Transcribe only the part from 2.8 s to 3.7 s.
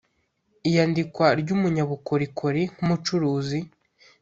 umucuruzi